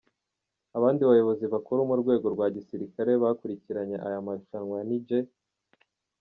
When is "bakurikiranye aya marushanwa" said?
3.23-4.77